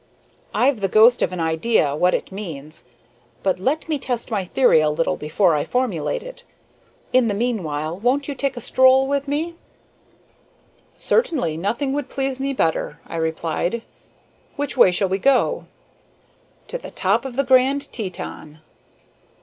[0.51, 2.85] I've the ghost of an idea what it means,
[3.43, 6.43] but let me test my theory a little before I formulate it.
[7.13, 9.57] In the meanwhile, won't you take a stroll with me?"
[10.97, 13.83] "Certainly; nothing could please me better," I replied.
[14.55, 15.67] "Which way shall we go?"
[16.69, 18.57] "To the top of the Grand Teton."